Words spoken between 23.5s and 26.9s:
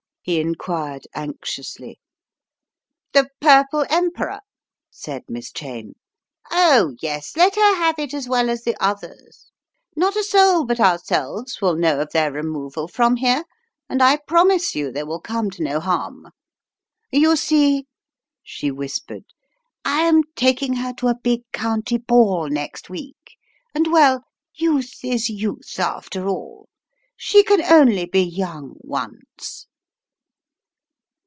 and, well, youth is youth, after all.